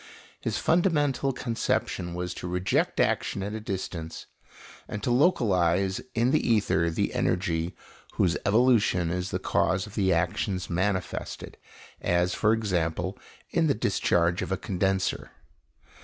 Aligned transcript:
His 0.39 0.57
fundamental 0.57 1.31
conception 1.31 2.15
was 2.15 2.33
to 2.33 2.47
reject 2.47 2.99
action 2.99 3.43
at 3.43 3.53
a 3.53 3.59
distance, 3.59 4.25
and 4.87 5.03
to 5.03 5.11
localize 5.11 6.01
in 6.15 6.31
the 6.31 6.41
ether 6.43 6.89
the 6.89 7.13
energy 7.13 7.75
whose 8.13 8.35
evolution 8.43 9.11
is 9.11 9.29
the 9.29 9.37
cause 9.37 9.85
of 9.85 9.93
the 9.93 10.11
actions 10.11 10.71
manifested, 10.71 11.55
as, 12.01 12.33
for 12.33 12.51
example, 12.51 13.15
in 13.51 13.67
the 13.67 13.75
discharge 13.75 14.41
of 14.41 14.51
a 14.51 14.57
condenser. 14.57 15.29